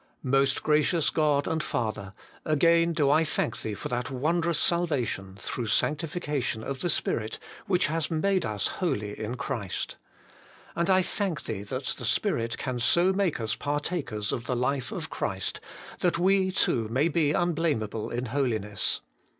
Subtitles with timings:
[0.23, 2.15] Most Gracious God and Father!
[2.43, 7.85] again do I thank Thee for that wondrous salvation, through sanctification of the Spirit, which
[7.85, 9.97] has made us holy in Christ.
[10.75, 14.91] And I thank Thee that the Spirit can so make us partakers of the life
[14.91, 15.59] of Christ,
[15.99, 19.01] that we too may be unblameable in holiness.